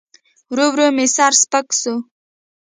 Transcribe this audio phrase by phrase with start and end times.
[0.51, 1.93] ورو ورو مې سر سپک سو.